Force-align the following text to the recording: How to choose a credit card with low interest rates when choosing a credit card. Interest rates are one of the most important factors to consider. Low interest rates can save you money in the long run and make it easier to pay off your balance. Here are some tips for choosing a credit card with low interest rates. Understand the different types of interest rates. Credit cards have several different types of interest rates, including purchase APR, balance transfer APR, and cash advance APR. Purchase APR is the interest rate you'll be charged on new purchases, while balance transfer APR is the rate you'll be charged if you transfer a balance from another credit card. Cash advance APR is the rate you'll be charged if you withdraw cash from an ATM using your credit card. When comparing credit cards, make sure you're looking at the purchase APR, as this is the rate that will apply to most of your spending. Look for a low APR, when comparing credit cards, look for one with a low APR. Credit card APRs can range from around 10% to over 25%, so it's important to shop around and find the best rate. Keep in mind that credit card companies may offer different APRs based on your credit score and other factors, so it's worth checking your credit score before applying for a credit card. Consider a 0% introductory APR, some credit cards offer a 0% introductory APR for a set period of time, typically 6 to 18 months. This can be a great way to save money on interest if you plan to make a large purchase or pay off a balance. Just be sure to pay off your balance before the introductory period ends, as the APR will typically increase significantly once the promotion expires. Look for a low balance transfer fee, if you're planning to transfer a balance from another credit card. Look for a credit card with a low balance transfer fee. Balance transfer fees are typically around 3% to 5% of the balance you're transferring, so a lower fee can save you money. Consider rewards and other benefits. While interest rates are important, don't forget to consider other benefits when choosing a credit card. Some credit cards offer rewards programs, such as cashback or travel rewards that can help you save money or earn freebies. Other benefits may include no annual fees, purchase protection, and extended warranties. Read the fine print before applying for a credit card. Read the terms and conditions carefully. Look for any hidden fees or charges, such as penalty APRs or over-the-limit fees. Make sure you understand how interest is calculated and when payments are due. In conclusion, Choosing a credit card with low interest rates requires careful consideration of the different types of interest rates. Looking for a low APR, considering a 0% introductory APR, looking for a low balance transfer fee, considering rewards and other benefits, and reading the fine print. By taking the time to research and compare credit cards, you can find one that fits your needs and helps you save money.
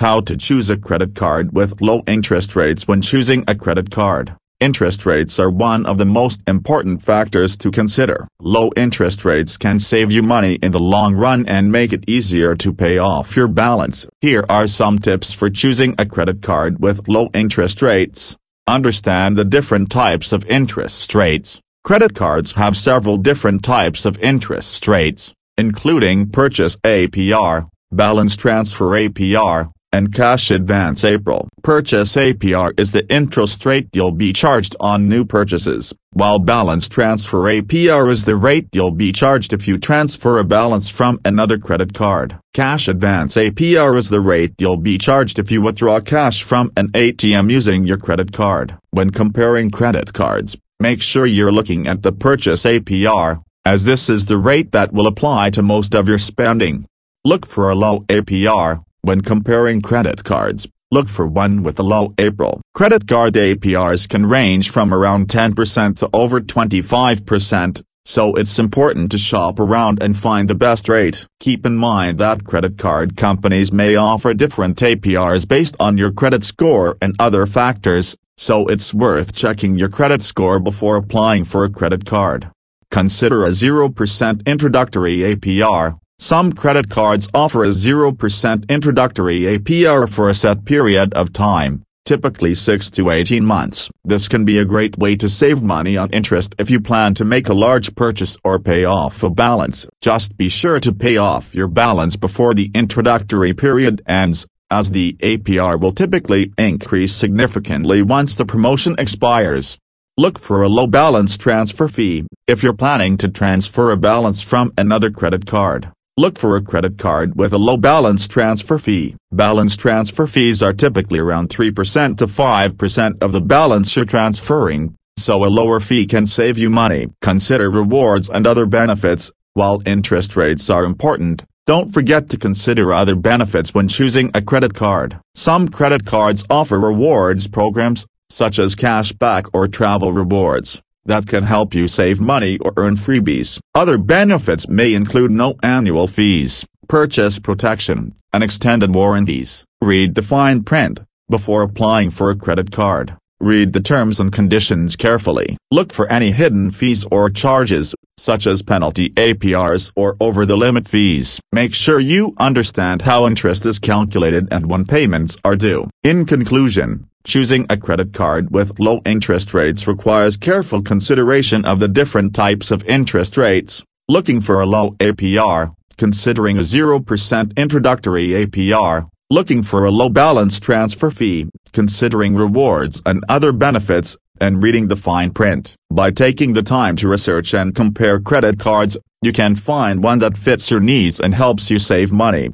How 0.00 0.22
to 0.22 0.36
choose 0.38 0.70
a 0.70 0.78
credit 0.78 1.14
card 1.14 1.52
with 1.52 1.82
low 1.82 2.00
interest 2.06 2.56
rates 2.56 2.88
when 2.88 3.02
choosing 3.02 3.44
a 3.46 3.54
credit 3.54 3.90
card. 3.90 4.34
Interest 4.58 5.04
rates 5.04 5.38
are 5.38 5.50
one 5.50 5.84
of 5.84 5.98
the 5.98 6.06
most 6.06 6.40
important 6.46 7.02
factors 7.02 7.54
to 7.58 7.70
consider. 7.70 8.26
Low 8.40 8.70
interest 8.76 9.26
rates 9.26 9.58
can 9.58 9.78
save 9.78 10.10
you 10.10 10.22
money 10.22 10.54
in 10.62 10.72
the 10.72 10.80
long 10.80 11.16
run 11.16 11.44
and 11.46 11.70
make 11.70 11.92
it 11.92 12.08
easier 12.08 12.54
to 12.54 12.72
pay 12.72 12.96
off 12.96 13.36
your 13.36 13.46
balance. 13.46 14.08
Here 14.22 14.42
are 14.48 14.66
some 14.68 14.98
tips 14.98 15.34
for 15.34 15.50
choosing 15.50 15.94
a 15.98 16.06
credit 16.06 16.40
card 16.40 16.80
with 16.80 17.06
low 17.06 17.28
interest 17.34 17.82
rates. 17.82 18.38
Understand 18.66 19.36
the 19.36 19.44
different 19.44 19.90
types 19.90 20.32
of 20.32 20.46
interest 20.46 21.14
rates. 21.14 21.60
Credit 21.84 22.14
cards 22.14 22.52
have 22.52 22.74
several 22.74 23.18
different 23.18 23.62
types 23.62 24.06
of 24.06 24.18
interest 24.20 24.88
rates, 24.88 25.34
including 25.58 26.30
purchase 26.30 26.76
APR, 26.86 27.68
balance 27.92 28.34
transfer 28.34 28.88
APR, 28.92 29.72
and 29.92 30.14
cash 30.14 30.50
advance 30.50 31.02
APR. 31.02 31.48
Purchase 31.62 32.16
APR 32.16 32.78
is 32.78 32.92
the 32.92 33.06
interest 33.12 33.66
rate 33.66 33.88
you'll 33.92 34.12
be 34.12 34.32
charged 34.32 34.76
on 34.80 35.08
new 35.08 35.24
purchases, 35.24 35.92
while 36.12 36.38
balance 36.38 36.88
transfer 36.88 37.42
APR 37.42 38.10
is 38.10 38.24
the 38.24 38.36
rate 38.36 38.68
you'll 38.72 38.90
be 38.90 39.12
charged 39.12 39.52
if 39.52 39.66
you 39.66 39.78
transfer 39.78 40.38
a 40.38 40.44
balance 40.44 40.88
from 40.88 41.20
another 41.24 41.58
credit 41.58 41.92
card. 41.92 42.38
Cash 42.54 42.88
advance 42.88 43.36
APR 43.36 43.96
is 43.96 44.10
the 44.10 44.20
rate 44.20 44.54
you'll 44.58 44.76
be 44.76 44.98
charged 44.98 45.38
if 45.38 45.50
you 45.50 45.60
withdraw 45.60 46.00
cash 46.00 46.42
from 46.42 46.72
an 46.76 46.88
ATM 46.88 47.50
using 47.50 47.84
your 47.84 47.98
credit 47.98 48.32
card. 48.32 48.76
When 48.90 49.10
comparing 49.10 49.70
credit 49.70 50.12
cards, 50.12 50.56
make 50.78 51.02
sure 51.02 51.26
you're 51.26 51.52
looking 51.52 51.86
at 51.86 52.02
the 52.02 52.12
purchase 52.12 52.64
APR, 52.64 53.42
as 53.64 53.84
this 53.84 54.08
is 54.08 54.26
the 54.26 54.38
rate 54.38 54.72
that 54.72 54.92
will 54.92 55.06
apply 55.06 55.50
to 55.50 55.62
most 55.62 55.94
of 55.94 56.08
your 56.08 56.18
spending. 56.18 56.86
Look 57.24 57.44
for 57.44 57.68
a 57.68 57.74
low 57.74 58.00
APR, 58.08 58.82
when 59.02 59.20
comparing 59.20 59.80
credit 59.80 60.24
cards, 60.24 60.68
look 60.90 61.08
for 61.08 61.26
one 61.26 61.62
with 61.62 61.78
a 61.78 61.82
low 61.82 62.10
APR. 62.18 62.60
Credit 62.74 63.06
card 63.06 63.34
APRs 63.34 64.08
can 64.08 64.26
range 64.26 64.70
from 64.70 64.92
around 64.92 65.28
10% 65.28 65.96
to 65.96 66.10
over 66.12 66.40
25%, 66.40 67.82
so 68.04 68.34
it's 68.34 68.58
important 68.58 69.10
to 69.10 69.18
shop 69.18 69.60
around 69.60 70.02
and 70.02 70.16
find 70.16 70.48
the 70.48 70.54
best 70.54 70.88
rate. 70.88 71.26
Keep 71.38 71.64
in 71.64 71.76
mind 71.76 72.18
that 72.18 72.44
credit 72.44 72.76
card 72.76 73.16
companies 73.16 73.72
may 73.72 73.94
offer 73.96 74.34
different 74.34 74.76
APRs 74.78 75.46
based 75.46 75.76
on 75.78 75.96
your 75.96 76.10
credit 76.10 76.42
score 76.44 76.96
and 77.00 77.14
other 77.18 77.46
factors, 77.46 78.16
so 78.36 78.66
it's 78.66 78.92
worth 78.92 79.34
checking 79.34 79.76
your 79.76 79.88
credit 79.88 80.22
score 80.22 80.58
before 80.58 80.96
applying 80.96 81.44
for 81.44 81.64
a 81.64 81.70
credit 81.70 82.04
card. 82.04 82.50
Consider 82.90 83.44
a 83.44 83.50
0% 83.50 84.46
introductory 84.46 85.18
APR, 85.18 85.99
some 86.22 86.52
credit 86.52 86.90
cards 86.90 87.30
offer 87.32 87.64
a 87.64 87.68
0% 87.68 88.68
introductory 88.68 89.40
APR 89.40 90.06
for 90.06 90.28
a 90.28 90.34
set 90.34 90.66
period 90.66 91.14
of 91.14 91.32
time, 91.32 91.82
typically 92.04 92.54
6 92.54 92.90
to 92.90 93.08
18 93.08 93.42
months. 93.42 93.90
This 94.04 94.28
can 94.28 94.44
be 94.44 94.58
a 94.58 94.66
great 94.66 94.98
way 94.98 95.16
to 95.16 95.30
save 95.30 95.62
money 95.62 95.96
on 95.96 96.10
interest 96.10 96.54
if 96.58 96.70
you 96.70 96.78
plan 96.78 97.14
to 97.14 97.24
make 97.24 97.48
a 97.48 97.54
large 97.54 97.94
purchase 97.94 98.36
or 98.44 98.58
pay 98.58 98.84
off 98.84 99.22
a 99.22 99.30
balance. 99.30 99.86
Just 100.02 100.36
be 100.36 100.50
sure 100.50 100.78
to 100.80 100.92
pay 100.92 101.16
off 101.16 101.54
your 101.54 101.68
balance 101.68 102.16
before 102.16 102.52
the 102.52 102.70
introductory 102.74 103.54
period 103.54 104.02
ends, 104.06 104.46
as 104.70 104.90
the 104.90 105.14
APR 105.20 105.80
will 105.80 105.92
typically 105.92 106.52
increase 106.58 107.14
significantly 107.14 108.02
once 108.02 108.36
the 108.36 108.44
promotion 108.44 108.94
expires. 108.98 109.78
Look 110.18 110.38
for 110.38 110.60
a 110.60 110.68
low 110.68 110.86
balance 110.86 111.38
transfer 111.38 111.88
fee, 111.88 112.26
if 112.46 112.62
you're 112.62 112.74
planning 112.74 113.16
to 113.16 113.28
transfer 113.28 113.90
a 113.90 113.96
balance 113.96 114.42
from 114.42 114.70
another 114.76 115.10
credit 115.10 115.46
card. 115.46 115.90
Look 116.20 116.38
for 116.38 116.54
a 116.54 116.60
credit 116.60 116.98
card 116.98 117.36
with 117.36 117.54
a 117.54 117.58
low 117.58 117.78
balance 117.78 118.28
transfer 118.28 118.78
fee. 118.78 119.16
Balance 119.32 119.74
transfer 119.74 120.26
fees 120.26 120.62
are 120.62 120.74
typically 120.74 121.18
around 121.18 121.48
3% 121.48 122.18
to 122.18 122.26
5% 122.26 123.22
of 123.22 123.32
the 123.32 123.40
balance 123.40 123.96
you're 123.96 124.04
transferring, 124.04 124.96
so 125.16 125.42
a 125.42 125.48
lower 125.48 125.80
fee 125.80 126.04
can 126.04 126.26
save 126.26 126.58
you 126.58 126.68
money. 126.68 127.06
Consider 127.22 127.70
rewards 127.70 128.28
and 128.28 128.46
other 128.46 128.66
benefits. 128.66 129.32
While 129.54 129.80
interest 129.86 130.36
rates 130.36 130.68
are 130.68 130.84
important, 130.84 131.44
don't 131.64 131.94
forget 131.94 132.28
to 132.28 132.36
consider 132.36 132.92
other 132.92 133.16
benefits 133.16 133.72
when 133.72 133.88
choosing 133.88 134.30
a 134.34 134.42
credit 134.42 134.74
card. 134.74 135.18
Some 135.34 135.70
credit 135.70 136.04
cards 136.04 136.44
offer 136.50 136.78
rewards 136.78 137.48
programs, 137.48 138.06
such 138.28 138.58
as 138.58 138.76
cashback 138.76 139.48
or 139.54 139.68
travel 139.68 140.12
rewards 140.12 140.82
that 141.10 141.26
can 141.26 141.42
help 141.42 141.74
you 141.74 141.88
save 141.88 142.20
money 142.20 142.56
or 142.58 142.72
earn 142.76 142.94
freebies. 142.94 143.58
Other 143.74 143.98
benefits 143.98 144.68
may 144.68 144.94
include 144.94 145.32
no 145.32 145.56
annual 145.60 146.06
fees, 146.06 146.64
purchase 146.86 147.40
protection, 147.40 148.14
and 148.32 148.44
extended 148.44 148.94
warranties. 148.94 149.64
Read 149.82 150.14
the 150.14 150.22
fine 150.22 150.62
print 150.62 151.00
before 151.28 151.62
applying 151.62 152.10
for 152.10 152.30
a 152.30 152.36
credit 152.36 152.70
card. 152.70 153.16
Read 153.40 153.72
the 153.72 153.80
terms 153.80 154.20
and 154.20 154.30
conditions 154.30 154.94
carefully. 154.94 155.56
Look 155.72 155.92
for 155.92 156.06
any 156.12 156.30
hidden 156.30 156.70
fees 156.70 157.04
or 157.10 157.28
charges, 157.28 157.92
such 158.16 158.46
as 158.46 158.62
penalty 158.62 159.10
APRs 159.10 159.90
or 159.96 160.16
over-the-limit 160.20 160.86
fees. 160.86 161.40
Make 161.50 161.74
sure 161.74 161.98
you 161.98 162.34
understand 162.38 163.02
how 163.02 163.26
interest 163.26 163.66
is 163.66 163.80
calculated 163.80 164.46
and 164.52 164.70
when 164.70 164.84
payments 164.84 165.36
are 165.44 165.56
due. 165.56 165.90
In 166.04 166.24
conclusion, 166.24 167.09
Choosing 167.24 167.66
a 167.68 167.76
credit 167.76 168.14
card 168.14 168.50
with 168.50 168.80
low 168.80 169.02
interest 169.04 169.52
rates 169.52 169.86
requires 169.86 170.38
careful 170.38 170.80
consideration 170.80 171.66
of 171.66 171.78
the 171.78 171.86
different 171.86 172.34
types 172.34 172.70
of 172.70 172.84
interest 172.86 173.36
rates. 173.36 173.84
Looking 174.08 174.40
for 174.40 174.60
a 174.60 174.66
low 174.66 174.92
APR, 174.92 175.74
considering 175.98 176.56
a 176.56 176.62
0% 176.62 177.56
introductory 177.58 178.28
APR, 178.28 179.08
looking 179.28 179.62
for 179.62 179.84
a 179.84 179.90
low 179.90 180.08
balance 180.08 180.58
transfer 180.58 181.10
fee, 181.10 181.46
considering 181.72 182.36
rewards 182.36 183.02
and 183.04 183.22
other 183.28 183.52
benefits, 183.52 184.16
and 184.40 184.62
reading 184.62 184.88
the 184.88 184.96
fine 184.96 185.30
print. 185.30 185.74
By 185.92 186.10
taking 186.10 186.54
the 186.54 186.62
time 186.62 186.96
to 186.96 187.08
research 187.08 187.52
and 187.52 187.76
compare 187.76 188.18
credit 188.18 188.58
cards, 188.58 188.96
you 189.20 189.32
can 189.32 189.54
find 189.54 190.02
one 190.02 190.20
that 190.20 190.38
fits 190.38 190.70
your 190.70 190.80
needs 190.80 191.20
and 191.20 191.34
helps 191.34 191.70
you 191.70 191.78
save 191.78 192.10
money. 192.10 192.48